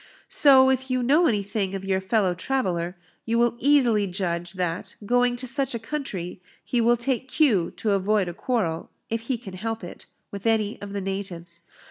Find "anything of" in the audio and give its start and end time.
1.27-1.85